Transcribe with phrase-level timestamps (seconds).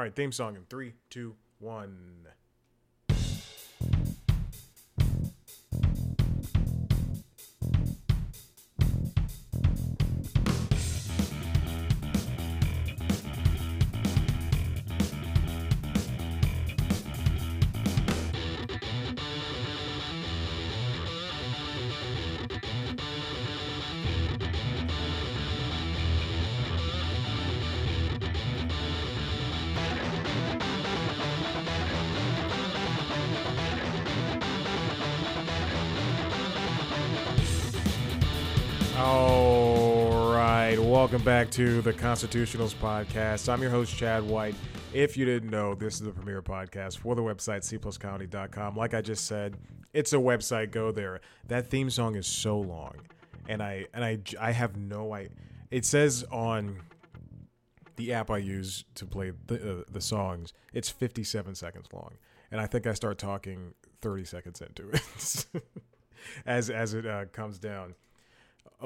[0.00, 2.26] All right, theme song in three, two, one.
[41.20, 43.52] Welcome back to the Constitutionals podcast.
[43.52, 44.54] I'm your host, Chad White.
[44.94, 48.74] If you didn't know, this is the premier podcast for the website cpluscomedy.com.
[48.74, 49.58] Like I just said,
[49.92, 50.70] it's a website.
[50.70, 51.20] Go there.
[51.46, 52.94] That theme song is so long,
[53.50, 55.28] and I and I I have no I.
[55.70, 56.80] It says on
[57.96, 62.12] the app I use to play the uh, the songs, it's 57 seconds long,
[62.50, 65.46] and I think I start talking 30 seconds into it
[66.46, 67.94] as as it uh, comes down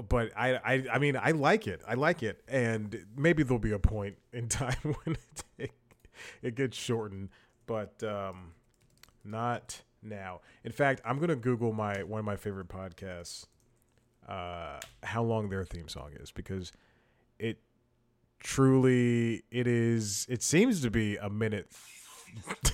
[0.03, 1.81] but I, I I mean I like it.
[1.87, 5.17] I like it, and maybe there'll be a point in time when
[5.59, 5.73] it
[6.43, 7.31] it gets shortened,
[7.67, 8.53] but um,
[9.25, 10.41] not now.
[10.65, 13.47] In fact, I'm gonna Google my one of my favorite podcasts,
[14.29, 16.73] uh, how long their theme song is because
[17.39, 17.59] it
[18.41, 20.27] truly it is.
[20.29, 21.73] It seems to be a minute.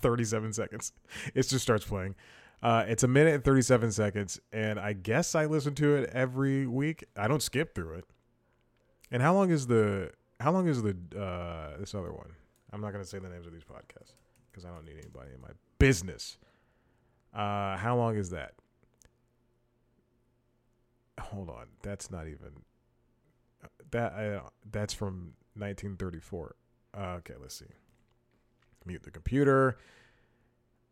[0.00, 0.92] 37 seconds.
[1.34, 2.14] It just starts playing.
[2.62, 6.66] Uh, it's a minute and 37 seconds, and I guess I listen to it every
[6.66, 7.04] week.
[7.16, 8.04] I don't skip through it.
[9.10, 12.30] And how long is the how long is the uh, this other one?
[12.72, 14.12] I'm not gonna say the names of these podcasts
[14.50, 16.36] because I don't need anybody in my business.
[17.32, 18.54] Uh, how long is that?
[21.20, 22.50] Hold on, that's not even
[23.90, 24.12] that.
[24.12, 26.56] I, that's from 1934.
[26.96, 27.66] Uh, okay, let's see.
[28.84, 29.78] Mute the computer.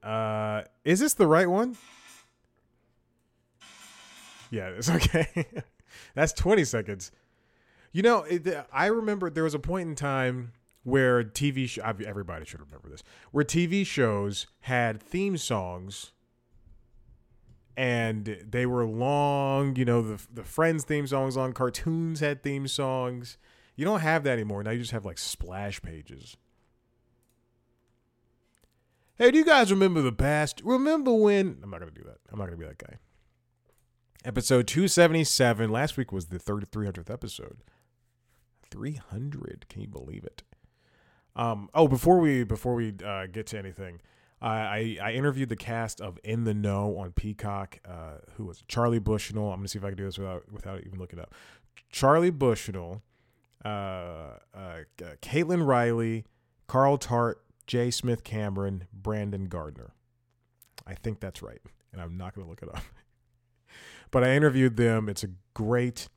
[0.06, 1.76] Uh, is this the right one?
[4.50, 5.46] Yeah, it's okay.
[6.14, 7.10] That's 20 seconds.
[7.92, 10.52] You know, it, I remember there was a point in time
[10.84, 13.02] where TV sh- everybody should remember this,
[13.32, 16.12] where TV shows had theme songs
[17.76, 22.68] and they were long, you know, the the Friends theme songs on cartoons had theme
[22.68, 23.38] songs.
[23.74, 24.62] You don't have that anymore.
[24.62, 26.36] Now you just have like splash pages.
[29.18, 30.60] Hey, do you guys remember the past?
[30.62, 31.58] Remember when?
[31.62, 32.18] I'm not to do that.
[32.30, 32.96] I'm not to be that guy.
[34.26, 35.70] Episode 277.
[35.70, 37.62] Last week was the 300th episode.
[38.70, 39.64] 300.
[39.70, 40.42] Can you believe it?
[41.34, 44.00] Um, oh, before we before we uh, get to anything,
[44.42, 47.78] I, I interviewed the cast of In the Know on Peacock.
[47.88, 48.64] Uh, who was?
[48.68, 49.50] Charlie Bushnell?
[49.50, 51.34] I'm gonna see if I can do this without without even looking up.
[51.90, 53.02] Charlie Bushnell,
[53.64, 53.68] uh,
[54.54, 54.80] uh,
[55.22, 56.24] Caitlin Reilly,
[56.66, 57.90] Carl Tart, J.
[57.90, 59.92] Smith Cameron, Brandon Gardner.
[60.86, 61.60] I think that's right,
[61.92, 62.82] and I'm not going to look it up.
[64.10, 65.08] but I interviewed them.
[65.08, 66.08] It's a great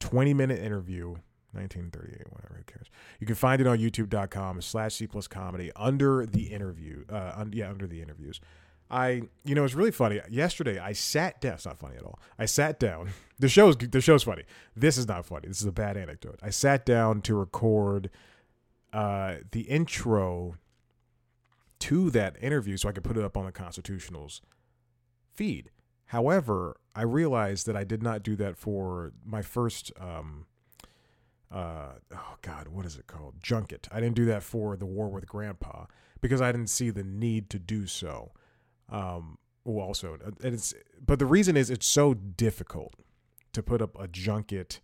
[0.00, 1.16] 20 minute interview.
[1.52, 2.88] 1938, whatever, who cares?
[3.20, 7.04] You can find it on youtube.com slash C plus comedy under the interview.
[7.10, 8.38] Uh, un- yeah, under the interviews.
[8.90, 10.20] I, you know, it's really funny.
[10.30, 11.54] Yesterday, I sat down.
[11.54, 12.18] It's not funny at all.
[12.38, 13.10] I sat down.
[13.40, 14.42] The show's the show's funny.
[14.74, 15.46] This is not funny.
[15.46, 16.40] This is a bad anecdote.
[16.42, 18.10] I sat down to record
[18.92, 20.56] uh, the intro
[21.80, 24.40] to that interview so I could put it up on the Constitutionals
[25.34, 25.70] feed.
[26.06, 30.46] However, I realized that I did not do that for my first um
[31.50, 33.40] uh oh god, what is it called?
[33.42, 33.88] Junket.
[33.90, 35.86] I didn't do that for the war with grandpa
[36.20, 38.32] because I didn't see the need to do so.
[38.88, 40.74] Um well also and it's
[41.04, 42.94] but the reason is it's so difficult
[43.52, 44.80] to put up a junket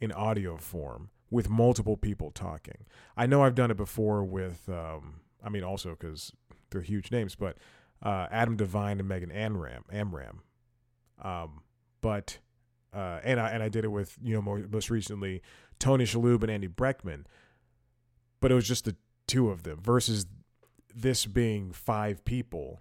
[0.00, 2.84] in audio form with multiple people talking.
[3.16, 6.32] I know I've done it before with um I mean, also because
[6.70, 7.58] they're huge names, but
[8.02, 10.40] uh, Adam Devine and Megan Amram, Amram.
[11.22, 11.62] Um,
[12.00, 12.38] but
[12.92, 15.42] uh, and I and I did it with you know more, most recently
[15.78, 17.24] Tony Shalhoub and Andy Breckman,
[18.40, 18.96] but it was just the
[19.26, 20.26] two of them versus
[20.94, 22.80] this being five people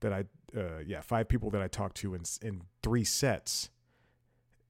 [0.00, 0.24] that I
[0.56, 3.70] uh, yeah five people that I talked to in in three sets.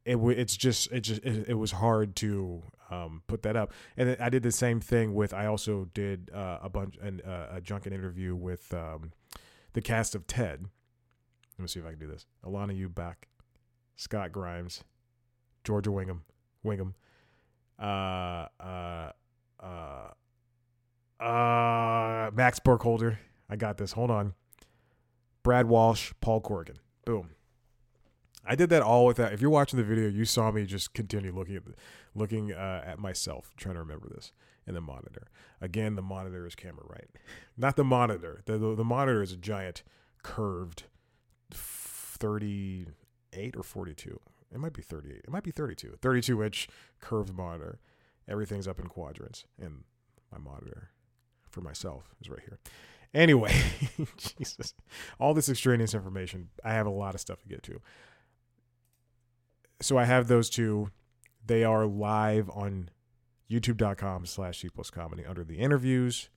[0.04, 3.72] It it's just it just it, it was hard to um, put that up.
[3.96, 5.32] And I did the same thing with.
[5.32, 9.12] I also did uh, a bunch and uh, a junket interview with um,
[9.72, 10.66] the cast of Ted.
[11.58, 12.26] Let me see if I can do this.
[12.44, 13.14] Alanna Ubach,
[13.96, 14.82] Scott Grimes,
[15.64, 16.22] Giorgia Whigham,
[16.62, 16.94] Whigham,
[17.78, 19.12] uh, uh,
[19.60, 23.18] uh, uh, Max Burkholder.
[23.48, 23.92] I got this.
[23.92, 24.34] Hold on.
[25.42, 26.76] Brad Walsh, Paul Corrigan.
[27.04, 27.30] Boom.
[28.46, 29.32] I did that all without.
[29.32, 31.62] If you're watching the video, you saw me just continue looking at
[32.14, 34.32] looking uh, at myself, trying to remember this.
[34.66, 35.28] and the monitor.
[35.60, 37.08] Again, the monitor is camera right,
[37.56, 38.42] not the monitor.
[38.46, 39.82] The the, the monitor is a giant
[40.22, 40.84] curved
[41.52, 42.86] thirty
[43.32, 44.20] eight or forty two.
[44.52, 45.22] It might be thirty eight.
[45.24, 45.96] It might be thirty two.
[46.00, 46.68] Thirty two inch
[47.00, 47.78] curved monitor.
[48.28, 49.84] Everything's up in quadrants, and
[50.32, 50.90] my monitor
[51.50, 52.58] for myself is right here.
[53.12, 53.52] Anyway,
[54.16, 54.74] Jesus,
[55.20, 56.48] all this extraneous information.
[56.64, 57.80] I have a lot of stuff to get to.
[59.80, 60.90] So I have those two.
[61.46, 62.90] They are live on
[63.50, 66.30] youtube.com slash C plus comedy under the interviews,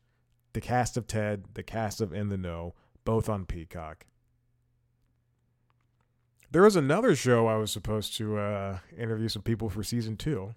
[0.53, 2.75] the cast of Ted, the cast of In the Know,
[3.05, 4.05] both on Peacock.
[6.51, 10.55] There was another show I was supposed to uh, interview some people for season two.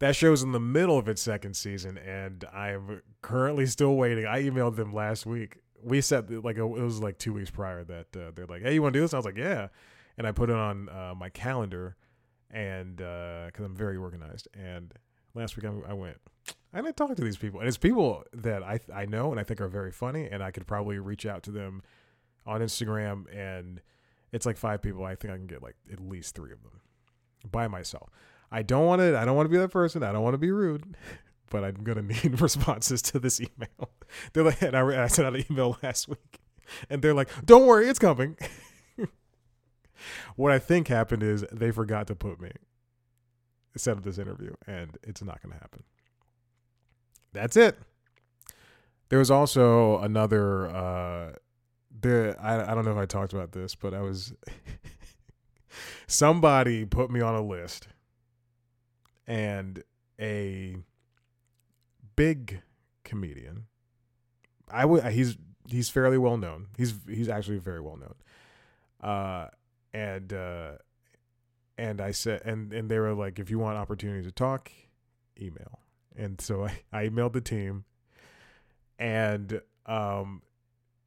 [0.00, 4.26] That show's in the middle of its second season, and I'm currently still waiting.
[4.26, 5.58] I emailed them last week.
[5.82, 8.82] We said like it was like two weeks prior that uh, they're like, "Hey, you
[8.82, 9.68] want to do this?" I was like, "Yeah,"
[10.18, 11.96] and I put it on uh, my calendar,
[12.50, 14.48] and because uh, I'm very organized.
[14.54, 14.92] And
[15.34, 16.18] last week I, I went,
[16.72, 19.44] I didn't talk to these people, and it's people that I I know and I
[19.44, 21.82] think are very funny, and I could probably reach out to them
[22.46, 23.80] on Instagram, and
[24.32, 25.04] it's like five people.
[25.04, 26.80] I think I can get like at least three of them
[27.50, 28.10] by myself.
[28.50, 29.18] I don't want to.
[29.18, 30.02] I don't want to be that person.
[30.02, 30.96] I don't want to be rude,
[31.50, 33.90] but I'm gonna need responses to this email.
[34.32, 36.40] They're like, and I, I sent out an email last week,
[36.88, 38.36] and they're like, "Don't worry, it's coming."
[40.36, 42.50] What I think happened is they forgot to put me
[43.76, 45.84] set up this interview, and it's not gonna happen.
[47.32, 47.78] That's it.
[49.08, 50.68] There was also another.
[50.68, 51.32] uh
[52.02, 54.32] there, I I don't know if I talked about this, but I was.
[56.06, 57.88] somebody put me on a list
[59.26, 59.82] and
[60.20, 60.76] a
[62.16, 62.60] big
[63.04, 63.66] comedian.
[64.68, 65.36] I would he's
[65.68, 66.68] he's fairly well known.
[66.76, 68.14] He's he's actually very well known.
[69.00, 69.48] Uh
[69.92, 70.72] and uh
[71.78, 74.70] and I said and and they were like if you want opportunity to talk,
[75.40, 75.80] email.
[76.16, 77.84] And so I, I emailed the team
[78.98, 80.42] and um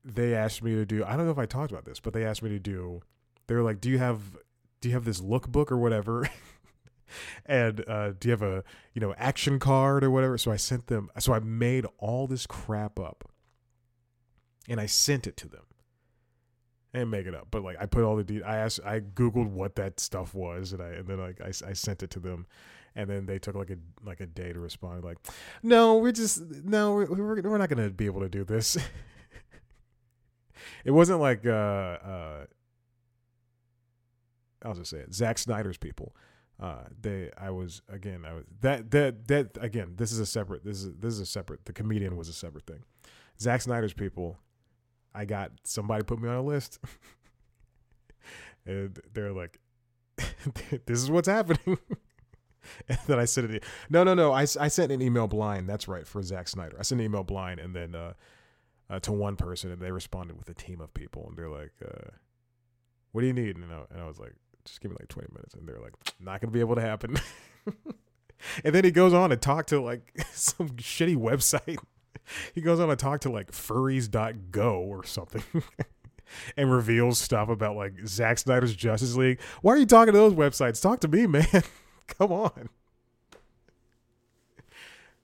[0.05, 2.25] they asked me to do I don't know if I talked about this, but they
[2.25, 3.01] asked me to do
[3.47, 4.37] they were like, Do you have
[4.81, 6.27] do you have this lookbook or whatever?
[7.45, 8.63] and uh, do you have a
[8.93, 12.45] you know action card or whatever so i sent them so i made all this
[12.45, 13.29] crap up
[14.67, 15.63] and i sent it to them
[16.93, 17.47] and make it up.
[17.51, 20.73] But like i put all the de- i asked i googled what that stuff was
[20.73, 22.45] and i and then like i, I sent it to them.
[22.95, 25.17] And then they took like a like a day to respond like
[25.63, 28.77] no we're just no we're, we're, we're not gonna be able to do this.
[30.85, 32.45] It wasn't like uh uh
[34.63, 35.13] I'll just say it.
[35.13, 36.15] Zack Snyder's people.
[36.61, 40.63] Uh they i was again i was that that that again this is a separate
[40.63, 42.83] this is this is a separate the comedian was a separate thing.
[43.39, 44.37] Zack Snyder's people
[45.13, 46.79] i got somebody put me on a list
[48.65, 49.59] and they're like
[50.85, 51.77] this is what's happening
[52.87, 55.87] and then i sent it no no no I, I sent an email blind that's
[55.87, 58.13] right for Zack Snyder i sent an email blind and then uh,
[58.89, 61.73] uh to one person and they responded with a team of people and they're like
[61.83, 62.11] uh
[63.11, 64.33] what do you need and I, and I was like
[64.65, 65.53] just give me like 20 minutes.
[65.53, 67.17] And they're like, not to be able to happen.
[68.63, 71.79] and then he goes on to talk to like some shitty website.
[72.53, 75.43] he goes on to talk to like furries.go or something.
[76.57, 79.39] and reveals stuff about like Zack Snyder's Justice League.
[79.61, 80.81] Why are you talking to those websites?
[80.81, 81.63] Talk to me, man.
[82.07, 82.69] Come on.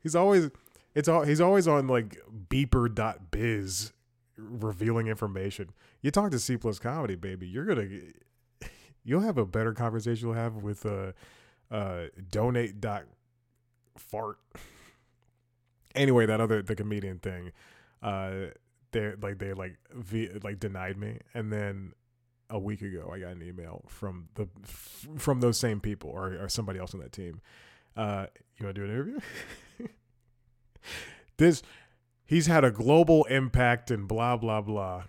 [0.01, 0.49] He's always
[0.95, 2.17] it's all he's always on like
[2.49, 3.93] beeper.biz
[4.37, 5.69] revealing information.
[6.01, 7.87] You talk to C plus comedy, baby, you're gonna
[9.03, 11.11] you'll have a better conversation you'll have with uh
[11.71, 13.03] uh donate dot
[13.97, 14.37] fart
[15.95, 17.51] anyway that other the comedian thing
[18.03, 18.31] uh
[18.91, 21.93] they like they like v- like denied me and then
[22.49, 24.47] a week ago i got an email from the
[25.17, 27.41] from those same people or, or somebody else on that team
[27.95, 28.25] uh
[28.57, 29.19] you want to do an interview
[31.37, 31.61] this
[32.25, 35.03] he's had a global impact and blah blah blah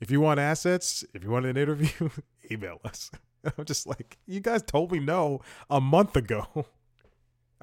[0.00, 2.10] if you want assets, if you want an interview,
[2.50, 3.10] email us.
[3.58, 5.40] I'm just like, you guys told me no
[5.70, 6.66] a month ago.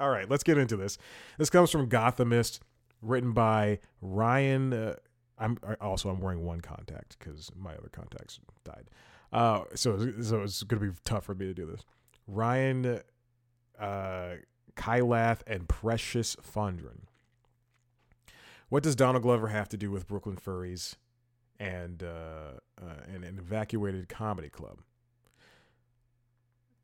[0.04, 0.98] All right, let's get into this.
[1.38, 2.60] This comes from Gothamist,
[3.00, 4.74] written by Ryan.
[4.74, 4.94] Uh,
[5.38, 8.90] I'm also I'm wearing one contact because my other contacts died.
[9.32, 11.86] Uh, so so it's gonna be tough for me to do this.
[12.26, 13.00] Ryan,
[13.80, 14.34] uh,
[14.76, 17.04] Kailath, and Precious Fondren.
[18.68, 20.96] What does Donald Glover have to do with Brooklyn Furries?
[21.60, 24.80] and uh, uh, an, an evacuated comedy club.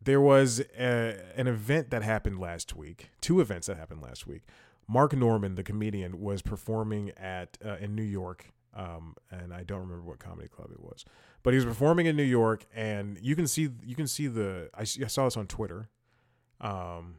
[0.03, 4.43] There was a, an event that happened last week, two events that happened last week.
[4.89, 9.81] Mark Norman, the comedian, was performing at uh, in New York, um, and I don't
[9.81, 11.05] remember what comedy club it was,
[11.43, 14.71] but he was performing in New York, and you can see you can see the
[14.75, 15.91] I, I saw this on Twitter.
[16.61, 17.17] Um,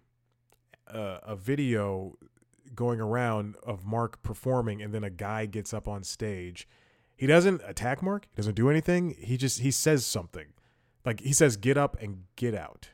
[0.87, 2.17] a, a video
[2.75, 6.67] going around of Mark performing, and then a guy gets up on stage.
[7.15, 8.27] He doesn't attack Mark.
[8.31, 9.15] He doesn't do anything.
[9.19, 10.47] He just he says something,
[11.05, 12.89] like he says, "Get up and get out."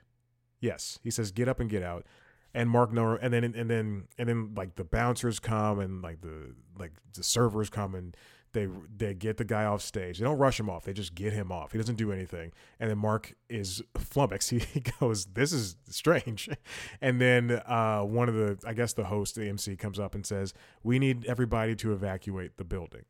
[0.60, 2.06] Yes, he says, "Get up and get out."
[2.54, 6.22] And Mark no, and then and then and then like the bouncers come and like
[6.22, 8.16] the like the servers come and
[8.54, 10.18] they they get the guy off stage.
[10.18, 10.84] They don't rush him off.
[10.84, 11.72] They just get him off.
[11.72, 12.52] He doesn't do anything.
[12.80, 14.50] And then Mark is flummoxed.
[14.50, 16.50] He, he goes, "This is strange."
[17.02, 20.26] And then uh, one of the, I guess the host, the MC, comes up and
[20.26, 23.04] says, "We need everybody to evacuate the building."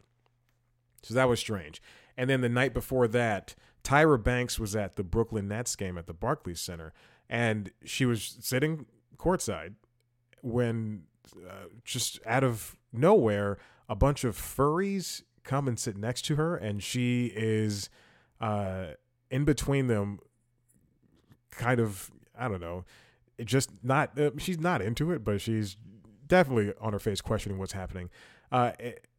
[1.03, 1.81] So that was strange.
[2.17, 3.55] And then the night before that,
[3.87, 6.91] Tyra Banks was at the Brooklyn Nets game at the Barclays Center,
[7.29, 8.85] and she was sitting
[9.17, 9.75] courtside
[10.41, 11.03] when
[11.37, 16.57] uh, just out of nowhere, a bunch of furries come and sit next to her,
[16.57, 17.89] and she is
[18.41, 18.87] uh,
[19.31, 20.19] in between them,
[21.51, 22.83] kind of, I don't know,
[23.45, 25.77] just not, uh, she's not into it, but she's
[26.27, 28.09] definitely on her face questioning what's happening.
[28.51, 28.71] Uh,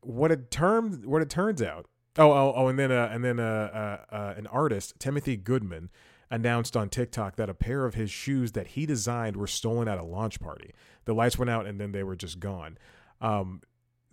[0.03, 1.87] what it turned, what it turns out,
[2.19, 5.91] oh, oh, oh, and then, uh, and then, uh, uh, uh, an artist, Timothy Goodman,
[6.31, 9.99] announced on TikTok that a pair of his shoes that he designed were stolen at
[9.99, 10.75] a launch party.
[11.05, 12.77] The lights went out and then they were just gone.
[13.21, 13.63] Um,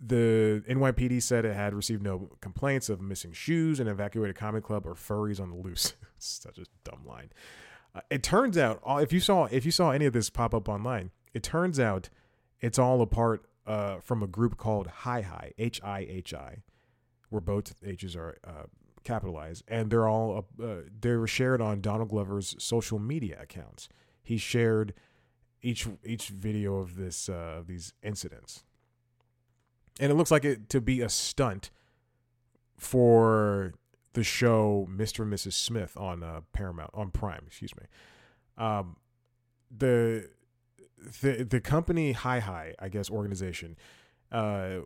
[0.00, 4.86] the NYPD said it had received no complaints of missing shoes and evacuated comic club
[4.86, 5.94] or furries on the loose.
[6.18, 7.30] Such a dumb line.
[7.94, 10.68] Uh, it turns out, if you saw if you saw any of this pop up
[10.68, 12.10] online, it turns out
[12.60, 16.62] it's all a part uh, from a group called Hi Hi H I H I,
[17.36, 18.64] where both H's are uh,
[19.04, 23.88] capitalized, and they're all uh, they were shared on Donald Glover's social media accounts.
[24.22, 24.94] He shared
[25.62, 28.64] each each video of this uh, these incidents
[29.98, 31.70] and it looks like it to be a stunt
[32.76, 33.72] for
[34.12, 35.20] the show Mr.
[35.20, 35.54] and Mrs.
[35.54, 37.84] Smith on uh, Paramount on Prime, excuse me.
[38.58, 38.96] Um,
[39.76, 40.28] the
[41.22, 43.76] the the company Hi Hi, I guess organization,
[44.32, 44.80] uh,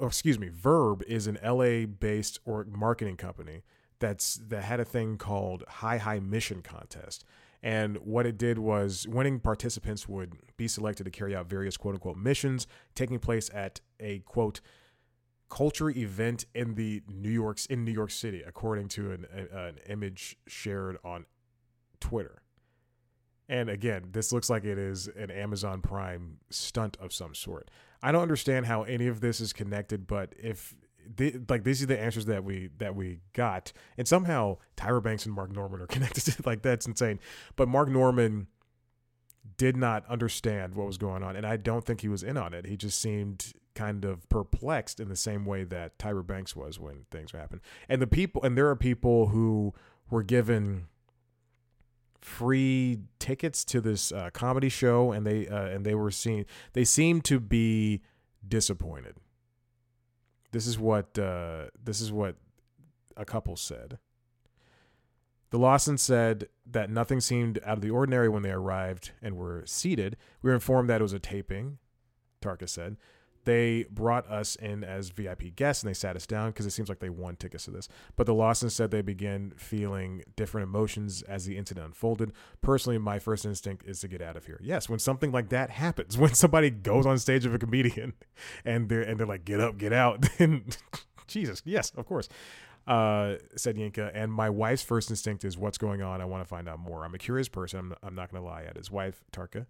[0.00, 3.62] excuse me, Verb is an LA based or marketing company
[3.98, 7.24] that's that had a thing called High High Mission Contest,
[7.62, 11.94] and what it did was winning participants would be selected to carry out various quote
[11.94, 14.60] unquote missions taking place at a quote
[15.48, 20.36] culture event in the New York's in New York City, according to an, an image
[20.46, 21.26] shared on
[22.00, 22.41] Twitter.
[23.52, 27.70] And again, this looks like it is an Amazon Prime stunt of some sort.
[28.02, 30.74] I don't understand how any of this is connected, but if
[31.14, 35.26] they, like these are the answers that we that we got, and somehow Tyra Banks
[35.26, 36.24] and Mark Norman are connected.
[36.24, 37.20] To, like that's insane.
[37.54, 38.46] But Mark Norman
[39.58, 42.54] did not understand what was going on, and I don't think he was in on
[42.54, 42.64] it.
[42.64, 47.04] He just seemed kind of perplexed in the same way that Tyra Banks was when
[47.10, 47.60] things happened.
[47.86, 49.74] And the people, and there are people who
[50.08, 50.86] were given
[52.22, 56.46] free tickets to this uh, comedy show, and they uh, and they were seen.
[56.72, 58.02] They seemed to be
[58.46, 59.16] disappointed
[60.52, 62.36] this is what uh, this is what
[63.16, 63.98] a couple said.
[65.50, 69.64] The Lawson said that nothing seemed out of the ordinary when they arrived and were
[69.66, 70.16] seated.
[70.40, 71.78] We were informed that it was a taping,
[72.40, 72.96] Tarka said.
[73.44, 76.88] They brought us in as VIP guests and they sat us down because it seems
[76.88, 77.88] like they won tickets to this.
[78.16, 82.32] But the Lawson said they began feeling different emotions as the incident unfolded.
[82.60, 84.60] Personally, my first instinct is to get out of here.
[84.62, 88.14] Yes, when something like that happens, when somebody goes on stage of a comedian
[88.64, 90.64] and they're and they're like, get up, get out, then
[91.26, 92.28] Jesus, yes, of course.
[92.86, 96.20] Uh, said Yinka, and my wife's first instinct is what's going on.
[96.20, 97.04] I want to find out more.
[97.04, 97.78] I'm a curious person.
[97.78, 98.64] I'm, I'm not going to lie.
[98.64, 99.66] At his wife, Tarka,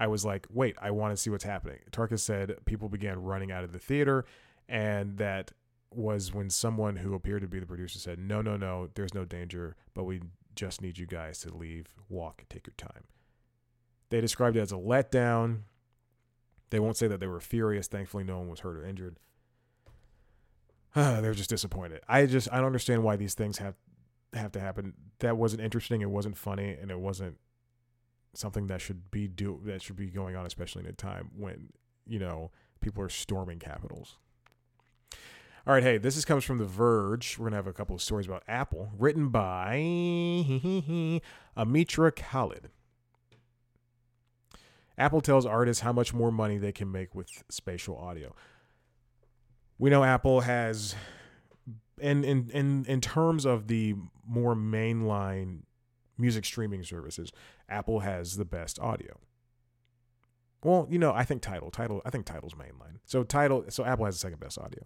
[0.00, 1.78] I was like, wait, I want to see what's happening.
[1.92, 4.24] Tarkus said people began running out of the theater,
[4.66, 5.52] and that
[5.92, 9.26] was when someone who appeared to be the producer said, no, no, no, there's no
[9.26, 10.22] danger, but we
[10.56, 13.04] just need you guys to leave, walk, take your time.
[14.08, 15.64] They described it as a letdown.
[16.70, 17.86] They won't say that they were furious.
[17.86, 19.18] Thankfully, no one was hurt or injured.
[20.94, 22.00] they were just disappointed.
[22.08, 23.74] I just I don't understand why these things have
[24.32, 24.94] have to happen.
[25.18, 26.00] That wasn't interesting.
[26.00, 27.36] It wasn't funny, and it wasn't
[28.34, 31.70] something that should be do that should be going on, especially in a time when
[32.06, 34.16] you know people are storming capitals.
[35.66, 37.38] All right, hey, this is comes from The Verge.
[37.38, 39.76] We're gonna have a couple of stories about Apple, written by
[41.56, 42.70] Amrita Khalid.
[44.96, 48.34] Apple tells artists how much more money they can make with spatial audio.
[49.78, 50.94] We know Apple has,
[51.98, 53.96] in in in in terms of the
[54.26, 55.62] more mainline
[56.20, 57.32] music streaming services,
[57.68, 59.18] Apple has the best audio.
[60.62, 62.98] Well, you know, I think Title, Tidal, I think Title's mainline.
[63.06, 64.82] So Tidal, so Apple has the second best audio,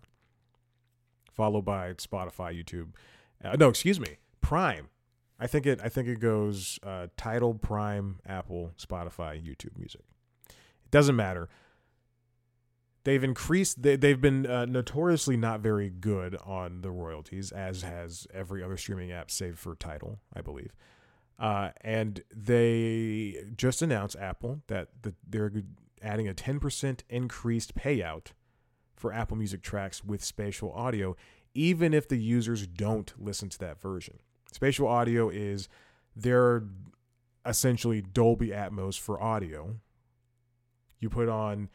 [1.32, 2.90] followed by Spotify, YouTube.
[3.44, 4.88] Uh, no, excuse me, Prime.
[5.40, 5.80] I think it.
[5.82, 10.02] I think it goes uh, Tidal, Prime, Apple, Spotify, YouTube Music.
[10.48, 11.48] It doesn't matter.
[13.02, 13.82] They've increased.
[13.82, 18.76] They, they've been uh, notoriously not very good on the royalties, as has every other
[18.76, 20.72] streaming app, save for Title, I believe.
[21.38, 25.52] Uh, and they just announced Apple that the, they're
[26.02, 28.28] adding a 10% increased payout
[28.94, 31.16] for Apple Music tracks with spatial audio,
[31.54, 34.20] even if the users don't listen to that version.
[34.52, 35.68] Spatial audio is
[36.14, 36.62] their
[37.44, 39.76] essentially Dolby Atmos for audio.
[41.00, 41.68] You put on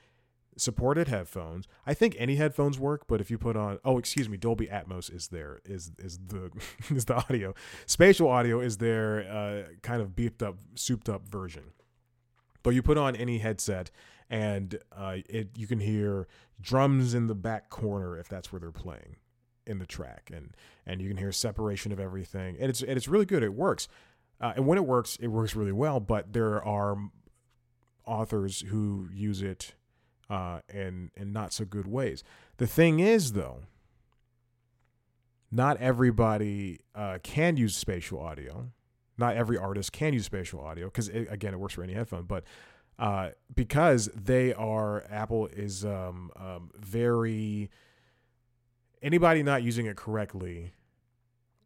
[0.57, 1.67] supported headphones.
[1.85, 5.13] I think any headphones work, but if you put on oh excuse me, Dolby Atmos
[5.13, 6.51] is there is is the
[6.89, 7.53] is the audio.
[7.85, 11.71] Spatial audio is their uh, kind of beeped up, souped up version.
[12.61, 13.89] But you put on any headset
[14.29, 16.27] and uh, it you can hear
[16.61, 19.15] drums in the back corner if that's where they're playing
[19.65, 23.07] in the track and and you can hear separation of everything and it's and it's
[23.07, 23.87] really good it works
[24.41, 26.97] uh, and when it works it works really well but there are
[28.05, 29.73] authors who use it
[30.29, 32.23] uh, in in not so good ways.
[32.57, 33.59] The thing is though
[35.51, 38.71] not everybody uh, can use spatial audio.
[39.17, 42.43] Not every artist can use spatial audio because again it works for any headphone but
[42.97, 47.69] uh, because they are Apple is um, um, very
[49.01, 50.73] anybody not using it correctly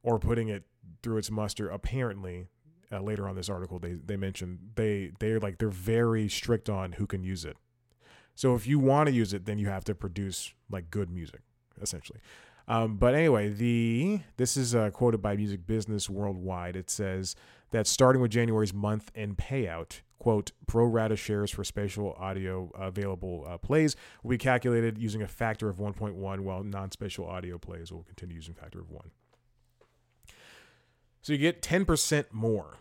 [0.03, 0.63] or putting it
[1.01, 2.47] through its muster apparently
[2.91, 6.93] uh, later on this article they they mentioned they they're like they're very strict on
[6.93, 7.57] who can use it
[8.35, 11.41] so if you want to use it then you have to produce like good music
[11.81, 12.19] essentially
[12.67, 17.35] um, but anyway the this is uh, quoted by music business worldwide it says
[17.71, 23.45] that starting with january's month end payout quote, pro rata shares for spatial audio available
[23.45, 27.91] uh, plays will be calculated using a factor of 1.1, while non spatial audio plays
[27.91, 29.11] will continue using factor of 1.
[31.21, 32.77] So you get 10% more.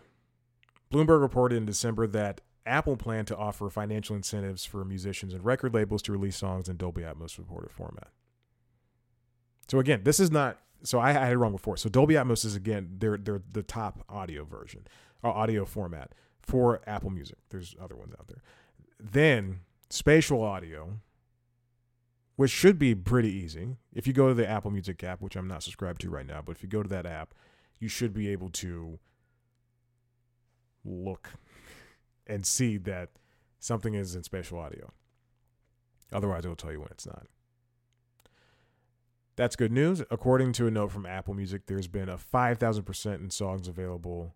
[0.89, 5.73] Bloomberg reported in December that Apple planned to offer financial incentives for musicians and record
[5.73, 8.09] labels to release songs in Dolby Atmos supported format.
[9.67, 10.59] So again, this is not.
[10.83, 11.77] So I, I had it wrong before.
[11.77, 14.87] So Dolby Atmos is again they're they're the top audio version,
[15.21, 16.11] or audio format
[16.41, 17.37] for Apple Music.
[17.49, 18.41] There's other ones out there.
[18.99, 19.59] Then
[19.89, 20.99] spatial audio,
[22.35, 23.77] which should be pretty easy.
[23.93, 26.41] If you go to the Apple Music app, which I'm not subscribed to right now,
[26.45, 27.33] but if you go to that app,
[27.79, 28.99] you should be able to
[30.85, 31.29] look
[32.27, 33.09] and see that
[33.59, 34.91] something is in spatial audio.
[36.11, 37.27] Otherwise, it will tell you when it's not.
[39.35, 40.01] That's good news.
[40.11, 44.35] According to a note from Apple Music, there's been a 5,000% in songs available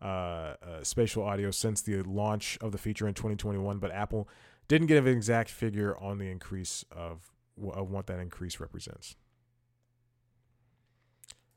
[0.00, 4.28] uh, uh, spatial audio since the launch of the feature in 2021, but Apple
[4.66, 7.32] didn't give an exact figure on the increase of,
[7.72, 9.16] of what that increase represents.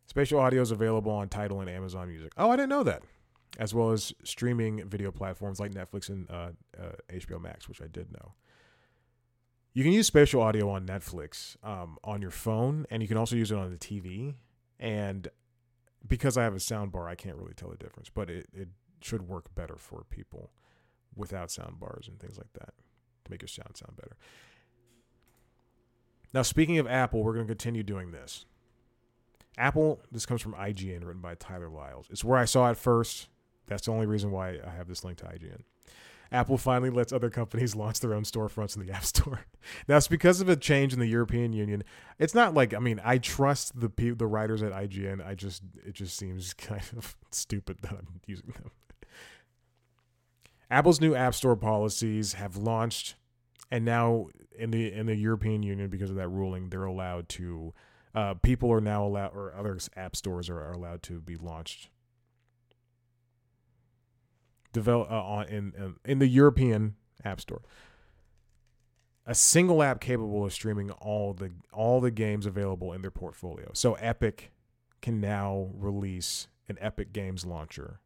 [0.08, 2.34] Spatial audio is available on Tidal and Amazon Music.
[2.36, 3.04] Oh, I didn't know that.
[3.60, 7.88] As well as streaming video platforms like Netflix and uh, uh, HBO Max, which I
[7.88, 8.34] did know.
[9.74, 13.36] You can use spatial audio on Netflix um, on your phone, and you can also
[13.36, 14.36] use it on the TV.
[14.80, 15.30] And
[16.08, 18.70] because I have a sound bar, I can't really tell the difference, but it, it
[19.02, 20.52] should work better for people
[21.16, 22.74] without sound bars and things like that
[23.26, 24.16] to make your sound sound better.
[26.34, 28.46] Now, speaking of Apple, we're going to continue doing this.
[29.58, 32.08] Apple, this comes from IGN, written by Taylor Lyles.
[32.10, 33.28] It's where I saw it first.
[33.68, 35.62] That's the only reason why I have this link to IGN.
[36.32, 39.42] Apple finally lets other companies launch their own storefronts in the App Store.
[39.88, 41.84] now it's because of a change in the European Union.
[42.20, 45.26] It's not like I mean I trust the the writers at IGN.
[45.26, 48.72] I just it just seems kind of stupid that I'm using them.
[50.70, 53.16] Apple's new App Store policies have launched,
[53.70, 57.74] and now in the in the European Union because of that ruling, they're allowed to.
[58.14, 61.88] Uh, people are now allowed, or other app stores are, are allowed to be launched
[64.74, 67.62] develop uh, on in in the European App Store.
[69.26, 73.72] A single app capable of streaming all the all the games available in their portfolio.
[73.74, 74.52] So Epic
[75.02, 78.00] can now release an Epic Games launcher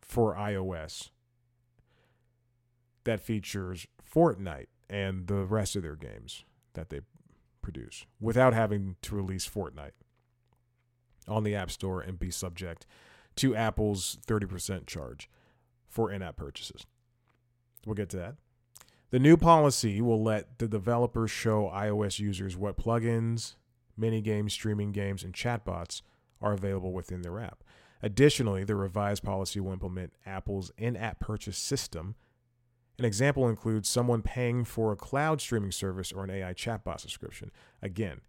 [0.00, 1.10] for iOS
[3.04, 7.00] that features Fortnite and the rest of their games that they
[7.62, 9.92] produce without having to release Fortnite
[11.26, 12.86] on the App Store and be subject
[13.36, 15.28] to Apple's 30% charge
[15.94, 16.86] for in app purchases.
[17.86, 18.34] We'll get to that.
[19.10, 23.54] The new policy will let the developers show iOS users what plugins,
[23.96, 26.02] mini games, streaming games, and chatbots
[26.42, 27.62] are available within their app.
[28.02, 32.16] Additionally, the revised policy will implement Apple's in app purchase system.
[32.98, 37.52] An example includes someone paying for a cloud streaming service or an AI chatbot subscription.
[37.80, 38.20] Again,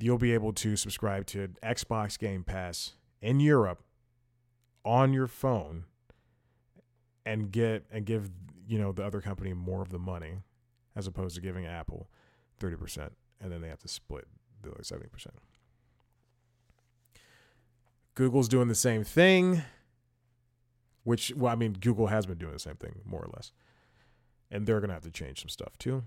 [0.00, 3.82] you'll be able to subscribe to Xbox Game Pass in Europe
[4.82, 5.84] on your phone
[7.24, 8.30] and get and give
[8.66, 10.38] you know the other company more of the money
[10.94, 12.08] as opposed to giving Apple
[12.60, 14.26] 30% and then they have to split
[14.62, 15.26] the other 70%.
[18.14, 19.62] Google's doing the same thing,
[21.02, 23.52] which, well, I mean, Google has been doing the same thing, more or less.
[24.50, 26.04] And they're going to have to change some stuff too.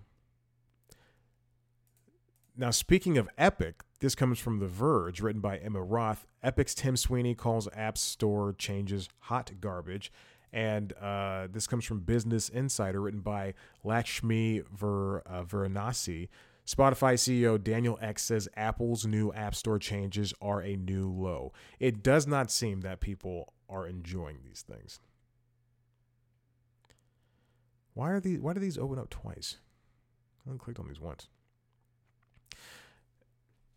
[2.56, 6.26] Now, speaking of Epic, this comes from The Verge, written by Emma Roth.
[6.42, 10.12] Epic's Tim Sweeney calls App Store changes hot garbage.
[10.56, 16.30] And uh, this comes from Business Insider, written by Lakshmi Ver, uh, Varanasi.
[16.66, 21.52] Spotify CEO Daniel Ek says Apple's new App Store changes are a new low.
[21.78, 25.02] It does not seem that people are enjoying these things.
[27.94, 28.40] Why are these?
[28.40, 29.58] Why do these open up twice?
[30.46, 31.28] I only clicked on these once.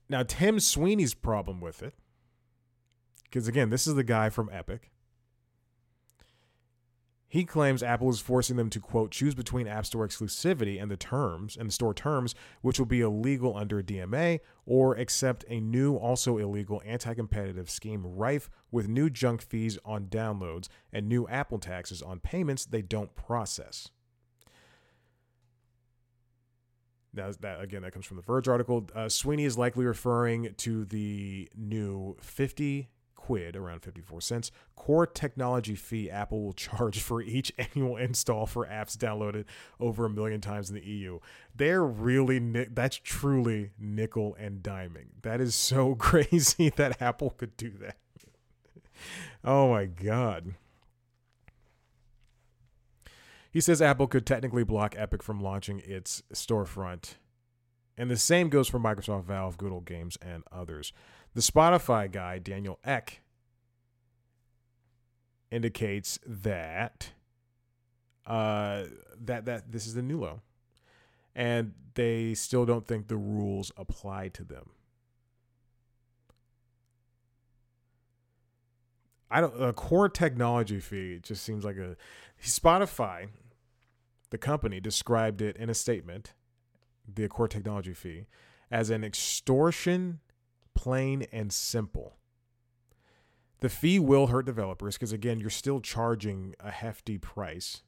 [0.09, 1.95] Now Tim Sweeney's problem with it,
[3.25, 4.93] because again, this is the guy from Epic.
[7.31, 10.97] He claims Apple is forcing them to, quote, choose between App Store exclusivity and the
[10.97, 15.95] terms and the store terms, which will be illegal under DMA, or accept a new,
[15.95, 21.59] also illegal anti competitive scheme rife with new junk fees on downloads and new Apple
[21.59, 23.91] taxes on payments they don't process.
[27.13, 28.89] Now, that again, that comes from the Verge article.
[28.95, 32.89] Uh, Sweeney is likely referring to the new 50
[33.29, 38.65] quid, around 54 cents, core technology fee Apple will charge for each annual install for
[38.65, 39.45] apps downloaded
[39.79, 41.19] over a million times in the EU.
[41.55, 45.09] They're really, that's truly nickel and diming.
[45.21, 47.99] That is so crazy that Apple could do that.
[49.45, 50.55] oh my God.
[53.51, 57.17] He says Apple could technically block Epic from launching its storefront.
[57.99, 60.95] And the same goes for Microsoft, Valve, Google Games, and others.
[61.35, 63.21] The Spotify guy, Daniel Ek,
[65.51, 67.11] indicates that
[68.27, 68.85] uh,
[69.25, 70.41] that that this is the new low,
[71.35, 74.71] and they still don't think the rules apply to them.
[79.31, 81.97] I don't a core technology fee just seems like a
[82.43, 83.29] Spotify,
[84.31, 86.35] the company described it in a statement,
[87.07, 88.27] the core technology fee,
[88.71, 90.21] as an extortion
[90.79, 92.15] plain and simple.
[93.59, 97.83] The fee will hurt developers because, again, you're still charging a hefty price.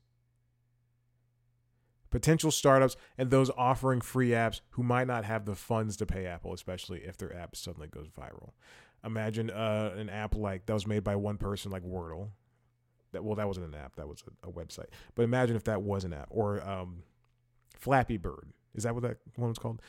[2.10, 6.26] Potential startups and those offering free apps who might not have the funds to pay
[6.26, 8.50] Apple, especially if their app suddenly goes viral.
[9.04, 12.30] Imagine uh, an app like that was made by one person, like Wordle.
[13.12, 14.88] That well, that wasn't an app; that was a, a website.
[15.14, 17.04] But imagine if that was an app or um,
[17.76, 18.48] Flappy Bird.
[18.74, 19.80] Is that what that one was called?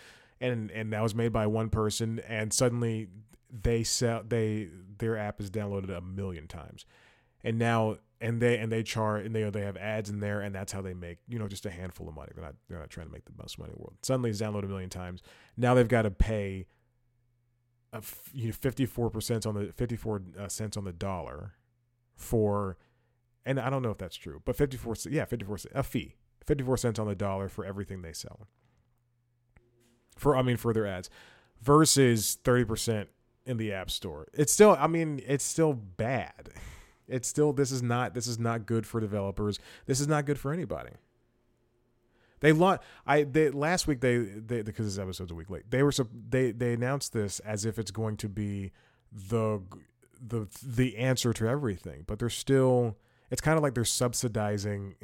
[0.42, 3.08] And and that was made by one person and suddenly
[3.50, 6.86] they sell they their app is downloaded a million times.
[7.44, 10.54] And now and they and they chart and they they have ads in there and
[10.54, 12.32] that's how they make you know just a handful of money.
[12.36, 13.96] They're not they're not trying to make the most money in the world.
[14.02, 15.22] Suddenly it's downloaded a million times.
[15.56, 16.68] Now they've got to pay
[17.94, 18.02] a
[18.34, 21.54] you know 54% on the 54 uh, cents on the dollar
[22.16, 22.78] for
[23.46, 27.00] and I don't know if that's true but 54 yeah 54 a fee 54 cents
[27.00, 28.48] on the dollar for everything they sell
[30.18, 31.10] for I mean for their ads
[31.62, 33.08] versus 30%
[33.46, 34.28] in the app store.
[34.34, 36.50] It's still I mean it's still bad.
[37.08, 39.60] It's still this is not this is not good for developers.
[39.86, 40.92] This is not good for anybody.
[42.42, 42.84] They launched.
[43.06, 45.70] I they last week they they because this episode's a week late.
[45.70, 45.92] They were
[46.30, 48.72] they they announced this as if it's going to be
[49.12, 49.62] the
[50.26, 52.98] the the answer to everything, but they're still.
[53.30, 54.96] It's kind of like they're subsidizing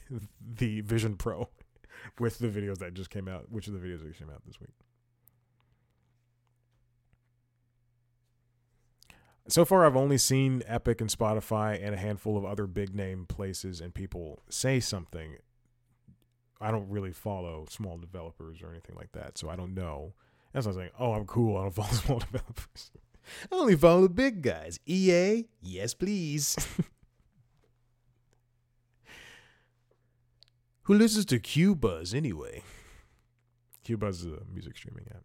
[0.40, 1.48] the Vision Pro
[2.18, 4.60] with the videos that just came out, which are the videos that came out this
[4.60, 4.70] week.
[9.48, 13.26] So far, I've only seen Epic and Spotify and a handful of other big name
[13.26, 15.36] places and people say something.
[16.60, 20.14] I don't really follow small developers or anything like that, so I don't know.
[20.52, 20.90] That's what I was saying.
[20.98, 21.56] Oh, I'm cool.
[21.56, 22.92] I don't follow small developers.
[23.50, 24.78] I only follow the big guys.
[24.86, 26.56] EA, yes, please.
[30.84, 32.62] Who listens to Qobuz anyway?
[33.84, 35.22] Qobuz is a music streaming app.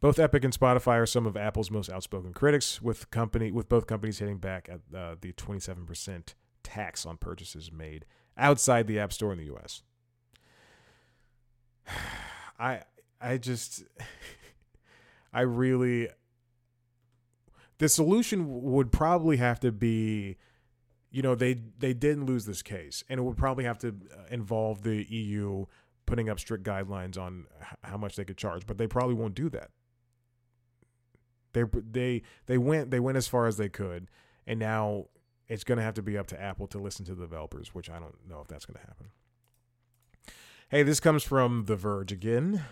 [0.00, 3.86] Both Epic and Spotify are some of Apple's most outspoken critics, with company with both
[3.86, 8.04] companies hitting back at uh, the 27% tax on purchases made
[8.36, 9.82] outside the App Store in the U.S.
[12.58, 12.82] I
[13.18, 13.84] I just
[15.32, 16.08] I really
[17.78, 20.36] the solution would probably have to be
[21.14, 24.24] you know they they didn't lose this case, and it would probably have to uh,
[24.30, 25.64] involve the EU
[26.06, 27.46] putting up strict guidelines on
[27.84, 29.70] how much they could charge, but they probably won't do that.
[31.52, 34.10] They they they went they went as far as they could,
[34.44, 35.06] and now
[35.48, 37.90] It's going to have to be up to Apple to listen to the developers, which
[37.90, 39.08] I don't know if that's going to happen.
[40.70, 42.64] Hey, this comes from The Verge again,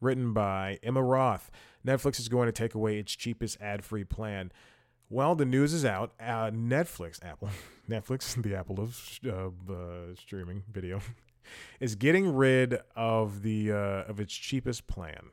[0.00, 1.50] written by Emma Roth.
[1.86, 4.50] Netflix is going to take away its cheapest ad free plan.
[5.10, 6.12] Well, the news is out.
[6.20, 7.48] Uh, Netflix, Apple,
[7.90, 11.00] Netflix, the Apple of uh, uh, streaming video,
[11.80, 15.30] is getting rid of the uh, of its cheapest plan,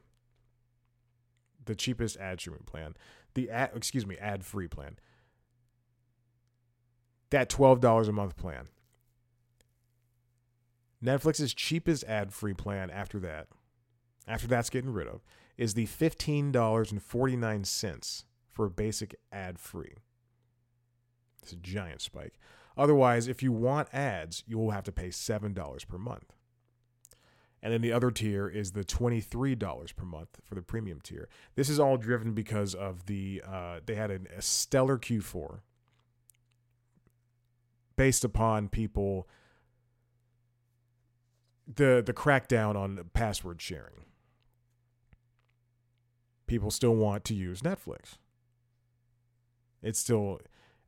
[1.65, 2.95] the cheapest ad streaming plan,
[3.33, 4.97] the ad, excuse me, ad free plan.
[7.31, 8.69] That twelve dollars a month plan.
[11.03, 13.47] Netflix's cheapest ad free plan after that,
[14.25, 15.21] after that's getting rid of,
[15.57, 18.23] is the fifteen dollars and forty nine cents
[18.55, 19.95] for a basic ad free.
[21.43, 22.39] It's a giant spike.
[22.77, 26.33] Otherwise, if you want ads, you will have to pay $7 per month.
[27.61, 31.27] And then the other tier is the $23 per month for the premium tier.
[31.55, 35.59] This is all driven because of the, uh, they had an, a stellar Q4
[37.95, 39.27] based upon people,
[41.67, 44.05] the, the crackdown on password sharing.
[46.47, 48.17] People still want to use Netflix.
[49.85, 50.39] It's still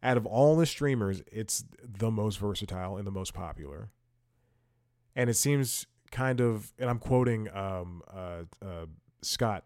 [0.03, 3.89] out of all the streamers, it's the most versatile and the most popular.
[5.15, 8.85] And it seems kind of, and I'm quoting um, uh, uh,
[9.21, 9.65] Scott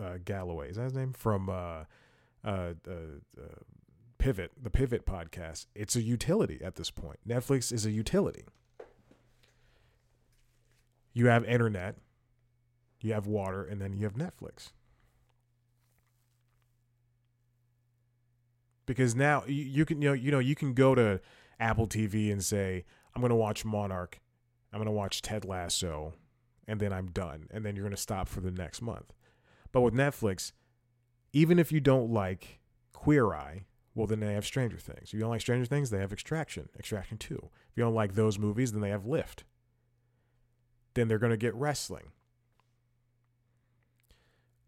[0.00, 1.12] uh, Galloway, is that his name?
[1.12, 1.84] From uh,
[2.44, 2.94] uh, uh,
[4.18, 5.66] Pivot, the Pivot podcast.
[5.74, 7.18] It's a utility at this point.
[7.28, 8.44] Netflix is a utility.
[11.12, 11.96] You have internet,
[13.00, 14.72] you have water, and then you have Netflix.
[18.86, 21.20] Because now you, you can you know you know you can go to
[21.58, 24.20] Apple TV and say I'm going to watch Monarch,
[24.72, 26.14] I'm going to watch Ted Lasso,
[26.66, 29.12] and then I'm done, and then you're going to stop for the next month.
[29.72, 30.52] But with Netflix,
[31.32, 32.60] even if you don't like
[32.92, 35.08] Queer Eye, well then they have Stranger Things.
[35.08, 37.50] If you don't like Stranger Things, they have Extraction, Extraction Two.
[37.70, 39.44] If you don't like those movies, then they have Lift.
[40.94, 42.12] Then they're going to get wrestling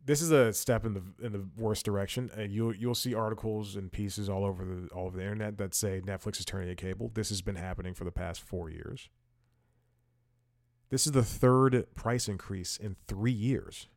[0.07, 2.31] this is a step in the in the worst direction.
[2.37, 5.75] Uh, you'll you'll see articles and pieces all over the all over the internet that
[5.75, 7.11] say Netflix is turning a cable.
[7.13, 9.11] This has been happening for the past four years.
[10.91, 13.89] This is the third price increase in three years.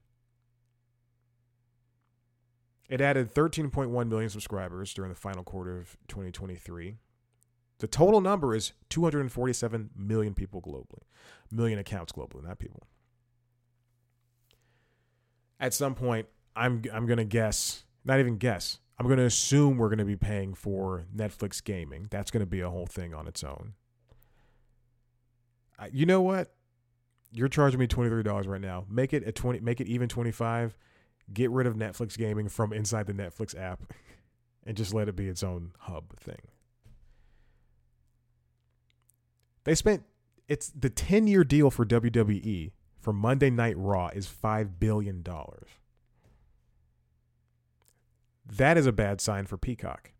[2.89, 6.95] It added 13.1 million subscribers during the final quarter of 2023.
[7.77, 11.03] The total number is 247 million people globally,
[11.51, 12.87] million accounts globally, not people
[15.59, 18.79] at some point I'm I'm gonna guess, not even guess.
[18.97, 22.07] I'm gonna assume we're gonna be paying for Netflix gaming.
[22.09, 23.73] That's gonna be a whole thing on its own.
[25.77, 26.53] I, you know what?
[27.31, 28.85] You're charging me twenty three dollars right now.
[28.89, 29.59] Make it a twenty.
[29.59, 30.77] Make it even twenty five.
[31.31, 33.93] Get rid of Netflix gaming from inside the Netflix app,
[34.65, 36.41] and just let it be its own hub thing.
[39.63, 40.03] They spent
[40.49, 45.23] it's the 10 year deal for WWE for Monday Night Raw is $5 billion.
[48.45, 50.11] That is a bad sign for Peacock.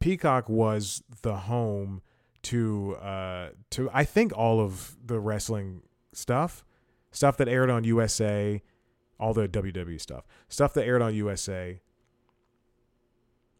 [0.00, 2.02] Peacock was the home
[2.42, 6.64] to uh to I think all of the wrestling stuff,
[7.10, 8.62] stuff that aired on USA,
[9.18, 11.80] all the WWE stuff, stuff that aired on USA,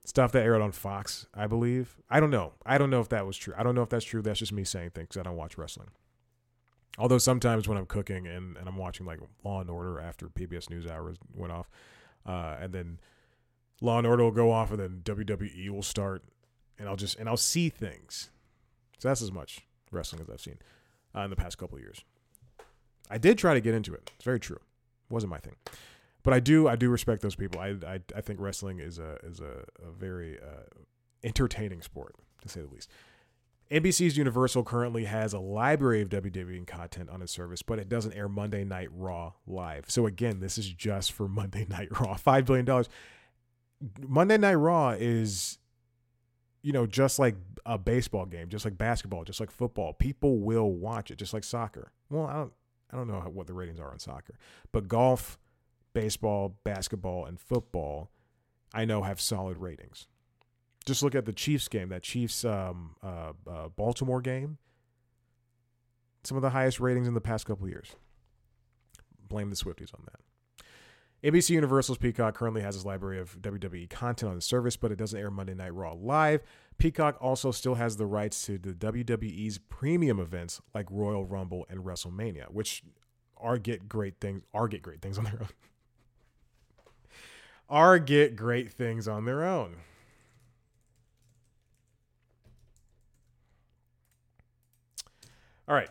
[0.05, 1.97] stuff that aired on Fox, I believe.
[2.09, 2.53] I don't know.
[2.65, 3.55] I don't know if that was true.
[3.57, 4.23] I don't know if that's true.
[4.23, 5.17] That's just me saying things.
[5.17, 5.89] I don't watch wrestling.
[6.99, 10.71] Although sometimes when I'm cooking and, and I'm watching like Law and Order after PBS
[10.71, 11.69] News Hours went off,
[12.25, 12.99] uh, and then
[13.81, 16.25] Law and Order will go off, and then WWE will start,
[16.79, 18.31] and I'll just and I'll see things.
[18.99, 20.59] So that's as much wrestling as I've seen
[21.15, 22.03] uh, in the past couple of years.
[23.11, 24.11] I did try to get into it.
[24.17, 24.57] It's very true.
[24.57, 25.57] It wasn't my thing,
[26.23, 27.61] but I do I do respect those people.
[27.61, 30.83] I I, I think wrestling is a is a, a very uh,
[31.23, 32.91] entertaining sport to say the least.
[33.71, 38.13] NBC's Universal currently has a library of WWE content on its service, but it doesn't
[38.13, 39.87] air Monday Night Raw live.
[39.89, 42.15] So again, this is just for Monday Night Raw.
[42.15, 42.89] Five billion dollars.
[44.01, 45.59] Monday Night Raw is,
[46.63, 47.35] you know, just like
[47.67, 49.93] a baseball game, just like basketball, just like football.
[49.93, 51.93] People will watch it, just like soccer.
[52.09, 52.53] Well, I don't,
[52.93, 54.39] I don't know how, what the ratings are on soccer,
[54.71, 55.39] but golf,
[55.93, 58.11] baseball, basketball, and football,
[58.73, 60.07] I know have solid ratings
[60.87, 64.59] just look at the Chiefs game, that Chiefs um, uh, uh, Baltimore game.
[66.25, 67.95] Some of the highest ratings in the past couple years.
[69.29, 70.21] Blame the Swifties on that.
[71.25, 74.97] ABC Universal's Peacock currently has its library of WWE content on the service, but it
[74.97, 76.43] doesn't air Monday Night Raw live.
[76.79, 81.81] Peacock also still has the rights to the WWE's premium events like Royal Rumble and
[81.81, 82.83] WrestleMania, which
[83.37, 85.49] are get great things are get great things on their own.
[87.69, 89.77] are get great things on their own.
[95.69, 95.89] All right.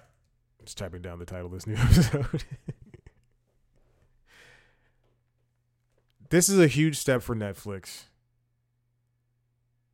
[0.63, 2.43] Just typing down the title of this new episode.
[6.29, 8.05] this is a huge step for Netflix.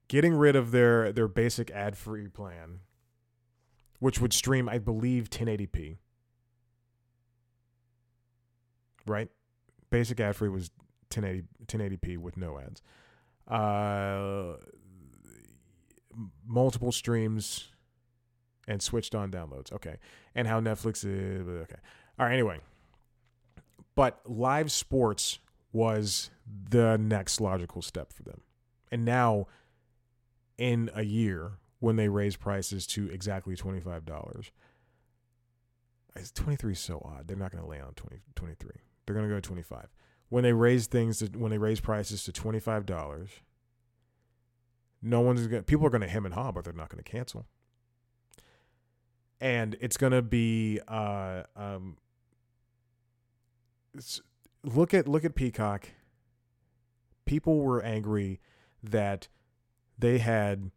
[0.07, 2.79] Getting rid of their their basic ad-free plan,
[3.99, 5.97] which would stream, I believe, 1080p.
[9.07, 9.29] Right?
[9.89, 10.69] Basic ad-free was
[11.13, 12.81] 1080 1080p with no ads.
[13.47, 14.57] Uh
[16.45, 17.70] multiple streams
[18.71, 19.71] and switched on downloads.
[19.73, 19.97] Okay.
[20.33, 21.75] And how Netflix is okay.
[22.17, 22.59] All right, anyway.
[23.95, 25.39] But live sports
[25.73, 26.31] was
[26.69, 28.41] the next logical step for them.
[28.91, 29.47] And now
[30.57, 34.51] in a year when they raise prices to exactly $25.
[36.15, 37.27] It's 23 is so odd.
[37.27, 38.69] They're not going to lay on 20, 23.
[39.05, 39.87] They're going to go to 25.
[40.29, 43.29] When they raise things to, when they raise prices to $25,
[45.01, 47.03] no one's going to people are going to hem and haw, but they're not going
[47.03, 47.47] to cancel.
[49.41, 51.97] And it's going to be uh um
[54.63, 55.89] look at look at Peacock.
[57.25, 58.39] People were angry
[58.83, 59.27] that
[59.97, 60.71] they had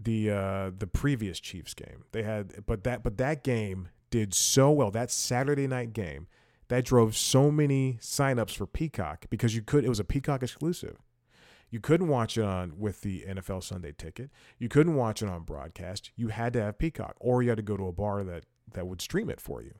[0.00, 2.04] the uh the previous Chiefs game.
[2.12, 4.90] They had but that but that game did so well.
[4.90, 6.28] That Saturday night game
[6.68, 10.96] that drove so many signups for Peacock because you could it was a Peacock exclusive.
[11.70, 14.30] You couldn't watch it on with the NFL Sunday ticket.
[14.58, 16.10] You couldn't watch it on broadcast.
[16.16, 18.86] You had to have Peacock or you had to go to a bar that that
[18.86, 19.74] would stream it for you.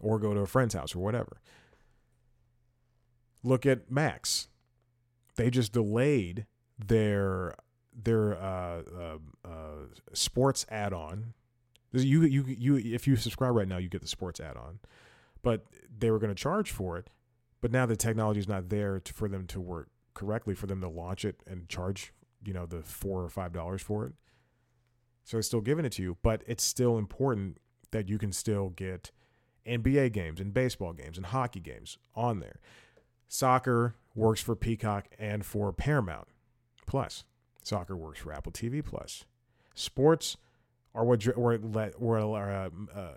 [0.00, 1.40] Or go to a friend's house or whatever.
[3.42, 4.48] Look at Max.
[5.36, 6.46] They just delayed
[6.78, 7.54] their
[7.94, 11.32] their uh, uh, uh, sports add-on.
[11.92, 14.78] You you you if you subscribe right now, you get the sports add-on,
[15.42, 15.64] but
[15.98, 17.08] they were going to charge for it.
[17.62, 19.88] But now the technology is not there to, for them to work
[20.20, 22.12] correctly for them to launch it and charge
[22.44, 24.12] you know the four or five dollars for it.
[25.24, 27.58] So they're still giving it to you, but it's still important
[27.90, 29.10] that you can still get
[29.66, 32.60] NBA games and baseball games and hockey games on there.
[33.28, 36.28] Soccer works for Peacock and for Paramount
[36.86, 37.24] Plus.
[37.62, 39.24] Soccer works for Apple TV Plus.
[39.74, 40.36] Sports
[40.94, 43.14] are what uh, uh,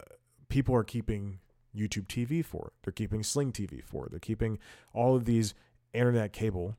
[0.50, 1.40] people are keeping
[1.76, 2.72] YouTube TV for.
[2.84, 4.08] They're keeping Sling TV for.
[4.10, 4.60] They're keeping
[4.94, 5.56] all of these
[5.94, 6.78] internet cable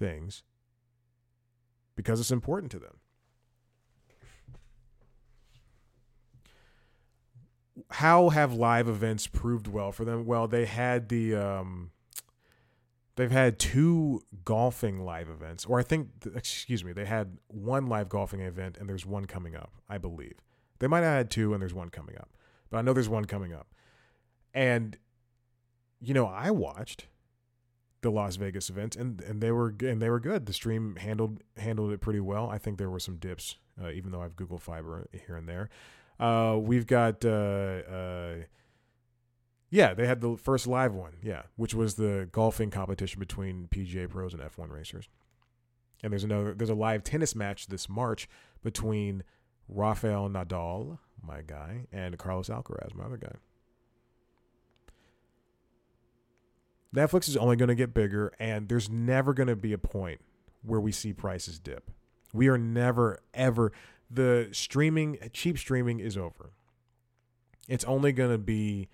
[0.00, 0.42] things
[1.94, 2.96] because it's important to them.
[7.90, 10.24] How have live events proved well for them?
[10.24, 11.90] Well, they had the um,
[13.16, 18.08] they've had two golfing live events, or I think, excuse me, they had one live
[18.08, 20.40] golfing event, and there's one coming up, I believe.
[20.78, 22.30] They might have had two, and there's one coming up,
[22.70, 23.66] but I know there's one coming up.
[24.54, 24.96] And,
[26.00, 27.06] you know, I watched
[28.02, 30.46] the Las Vegas event, and and they were and they were good.
[30.46, 32.48] The stream handled handled it pretty well.
[32.48, 35.68] I think there were some dips, uh, even though I've Google Fiber here and there.
[36.18, 38.34] Uh, we've got uh, uh
[39.70, 44.08] yeah, they had the first live one, yeah, which was the golfing competition between PGA
[44.08, 45.08] pros and F1 racers.
[46.02, 48.28] And there's another there's a live tennis match this March
[48.62, 49.22] between
[49.68, 53.34] Rafael Nadal, my guy, and Carlos Alcaraz, my other guy.
[56.94, 60.20] Netflix is only going to get bigger, and there's never going to be a point
[60.62, 61.90] where we see prices dip.
[62.32, 63.72] We are never, ever.
[64.10, 66.52] The streaming, cheap streaming is over.
[67.68, 68.88] It's only going to be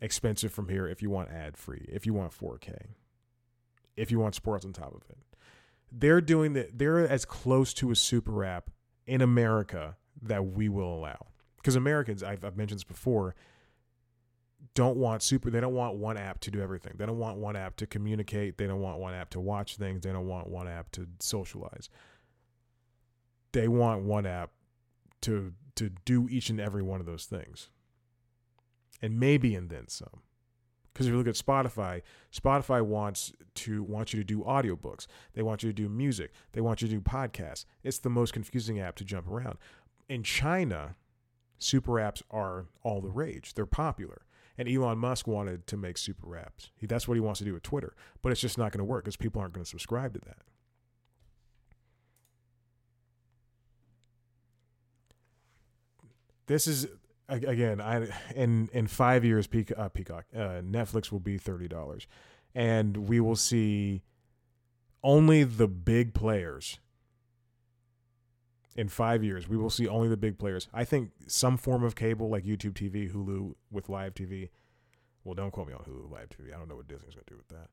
[0.00, 2.88] expensive from here if you want ad free, if you want 4K,
[3.96, 5.18] if you want sports on top of it.
[5.92, 6.78] They're doing that.
[6.78, 8.70] They're as close to a super app
[9.06, 11.26] in America that we will allow.
[11.56, 13.36] Because Americans, I've, I've mentioned this before,
[14.74, 15.50] don't want super.
[15.50, 16.94] They don't want one app to do everything.
[16.96, 18.58] They don't want one app to communicate.
[18.58, 20.02] They don't want one app to watch things.
[20.02, 21.90] They don't want one app to socialize.
[23.52, 24.50] They want one app
[25.22, 27.68] to to do each and every one of those things
[29.02, 30.20] and maybe and then some.
[30.92, 32.02] Because if you look at Spotify,
[32.32, 35.06] Spotify wants to want you to do audiobooks.
[35.34, 36.32] They want you to do music.
[36.52, 37.64] They want you to do podcasts.
[37.82, 39.56] It's the most confusing app to jump around.
[40.08, 40.96] In China,
[41.58, 43.54] super apps are all the rage.
[43.54, 44.22] They're popular.
[44.58, 46.70] And Elon Musk wanted to make super apps.
[46.76, 47.94] He, that's what he wants to do with Twitter.
[48.20, 50.38] But it's just not going to work because people aren't going to subscribe to that.
[56.46, 56.86] This is
[57.28, 62.06] again, I in in five years, Peacock, uh, Peacock uh, Netflix will be thirty dollars,
[62.54, 64.02] and we will see
[65.02, 66.78] only the big players.
[68.74, 70.68] In five years, we will see only the big players.
[70.72, 74.48] I think some form of cable like YouTube TV, Hulu with live TV.
[75.24, 76.54] Well, don't quote me on Hulu live TV.
[76.54, 77.68] I don't know what Disney's going to do with that.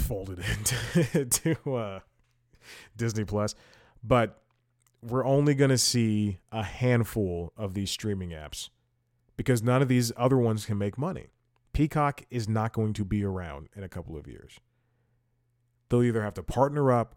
[0.00, 0.38] Folded
[1.14, 2.00] into to uh,
[2.96, 3.54] Disney Plus,
[4.04, 4.42] but
[5.02, 8.68] we're only going to see a handful of these streaming apps
[9.36, 11.28] because none of these other ones can make money.
[11.72, 14.60] Peacock is not going to be around in a couple of years.
[15.88, 17.14] They'll either have to partner up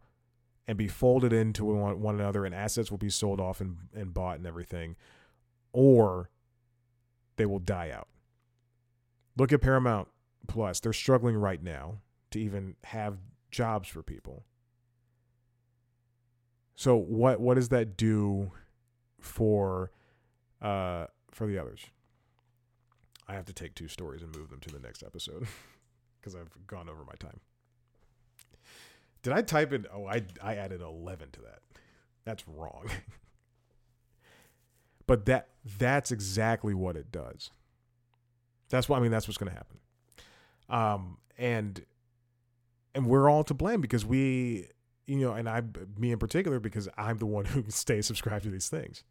[0.67, 4.37] and be folded into one, another, and assets will be sold off and, and bought
[4.37, 4.95] and everything,
[5.73, 6.29] or
[7.35, 8.07] they will die out.
[9.37, 10.07] Look at Paramount
[10.47, 10.79] Plus.
[10.79, 11.99] They're struggling right now
[12.31, 13.17] to even have
[13.51, 14.43] jobs for people.
[16.75, 18.51] So what what does that do
[19.19, 19.91] for
[20.61, 21.85] uh for the others?
[23.27, 25.47] I have to take two stories and move them to the next episode
[26.21, 27.39] because I've gone over my time.
[29.25, 29.87] Did I type in?
[29.91, 31.61] Oh, I I added eleven to that.
[32.25, 32.91] That's wrong.
[35.07, 35.47] but that
[35.79, 37.49] that's exactly what it does.
[38.69, 39.09] That's what I mean.
[39.09, 39.79] That's what's going to happen.
[40.69, 41.83] Um, and
[42.93, 44.67] and we're all to blame because we,
[45.07, 45.63] you know, and I,
[45.97, 49.03] me in particular, because I'm the one who stays subscribed to these things.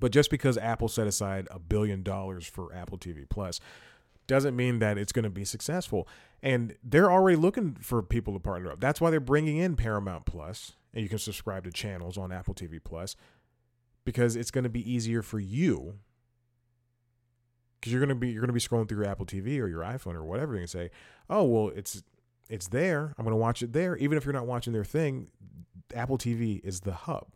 [0.00, 3.60] But just because Apple set aside a billion dollars for Apple TV Plus
[4.32, 6.08] doesn't mean that it's going to be successful.
[6.42, 8.80] And they're already looking for people to partner up.
[8.80, 12.54] That's why they're bringing in Paramount Plus, and you can subscribe to channels on Apple
[12.54, 13.14] TV Plus
[14.04, 15.98] because it's going to be easier for you
[17.78, 19.68] because you're going to be you're going to be scrolling through your Apple TV or
[19.68, 20.90] your iPhone or whatever can say,
[21.28, 22.02] "Oh, well, it's
[22.48, 23.14] it's there.
[23.18, 25.28] I'm going to watch it there." Even if you're not watching their thing,
[25.94, 27.26] Apple TV is the hub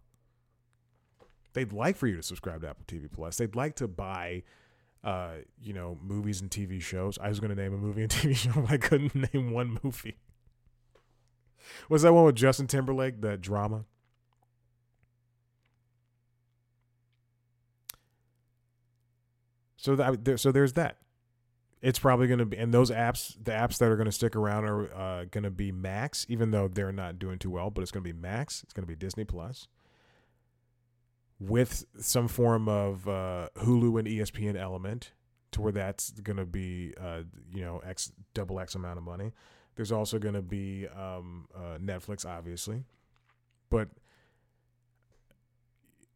[1.56, 3.38] they'd like for you to subscribe to Apple TV Plus.
[3.38, 4.42] They'd like to buy,
[5.06, 7.16] uh, you know, movies and TV shows.
[7.22, 9.78] I was going to name a movie and TV show, but I couldn't name one
[9.82, 10.16] movie.
[11.88, 13.84] Was that one with Justin Timberlake, that drama?
[19.76, 20.98] So that there, so there's that.
[21.80, 24.34] It's probably going to be, and those apps, the apps that are going to stick
[24.34, 27.70] around are uh, going to be Max, even though they're not doing too well.
[27.70, 28.64] But it's going to be Max.
[28.64, 29.68] It's going to be Disney Plus
[31.38, 35.12] with some form of uh, Hulu and ESPN element
[35.52, 37.22] to where that's going to be, uh,
[37.52, 39.32] you know, X double X amount of money.
[39.74, 42.84] There's also going to be um, uh, Netflix, obviously,
[43.68, 43.88] but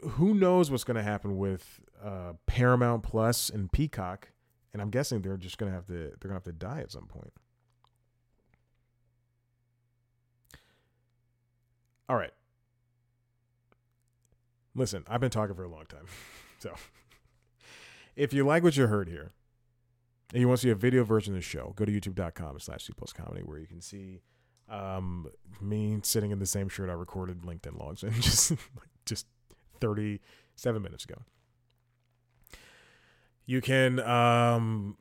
[0.02, 4.28] who knows what's going to happen with uh, Paramount Plus and Peacock?
[4.72, 6.80] And I'm guessing they're just going to have to they're going to have to die
[6.80, 7.32] at some point.
[12.08, 12.32] All right.
[14.74, 16.06] Listen, I've been talking for a long time.
[16.60, 16.74] So
[18.16, 19.32] if you like what you heard here
[20.34, 22.84] and you want to see a video version of the show, go to youtube.com slash
[22.84, 24.20] C plus comedy where you can see
[24.68, 25.26] um,
[25.58, 28.52] me sitting in the same shirt I recorded LinkedIn logs in just
[29.06, 29.24] just
[29.80, 31.22] 37 minutes ago.
[33.46, 34.98] You can um,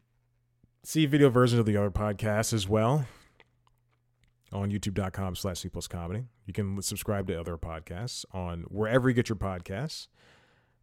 [0.85, 3.05] see video versions of the other podcasts as well
[4.51, 6.25] on youtube.com slash C plus comedy.
[6.45, 10.07] You can subscribe to other podcasts on wherever you get your podcasts.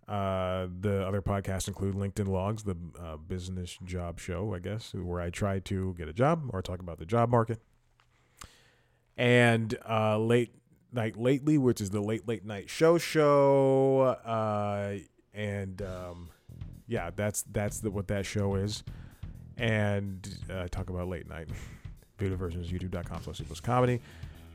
[0.09, 5.21] Uh, the other podcasts include LinkedIn Logs, the uh, business job show, I guess, where
[5.21, 7.61] I try to get a job or talk about the job market.
[9.17, 10.55] And uh, late
[10.93, 14.99] night lately, which is the late late night show show, uh,
[15.35, 16.31] and um,
[16.87, 18.85] yeah, that's that's the, what that show is.
[19.57, 21.49] And uh, talk about late night.
[22.19, 24.01] Video version is youtube.com slash plus comedy.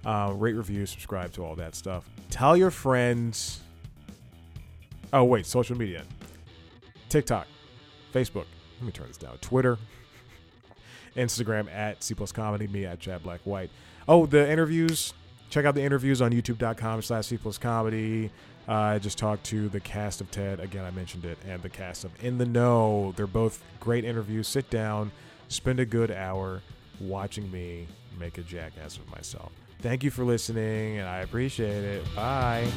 [0.05, 2.09] Uh, rate, review, subscribe to all that stuff.
[2.29, 3.61] Tell your friends.
[5.13, 6.03] Oh, wait, social media
[7.09, 7.45] TikTok,
[8.13, 8.45] Facebook.
[8.79, 9.37] Let me turn this down.
[9.41, 9.77] Twitter,
[11.15, 13.69] Instagram at C plus comedy, me at Chad Black White.
[14.07, 15.13] Oh, the interviews.
[15.49, 18.31] Check out the interviews on youtube.com slash C plus comedy.
[18.67, 20.61] Uh, I just talked to the cast of Ted.
[20.61, 21.37] Again, I mentioned it.
[21.45, 23.13] And the cast of In the Know.
[23.17, 24.47] They're both great interviews.
[24.47, 25.11] Sit down,
[25.49, 26.61] spend a good hour
[27.01, 27.87] watching me
[28.19, 29.51] make a jackass of myself.
[29.81, 32.15] Thank you for listening, and I appreciate it.
[32.15, 32.67] Bye.